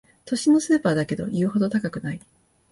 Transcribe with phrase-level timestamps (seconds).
[0.25, 2.19] 都心のスーパーだけど言うほど高くない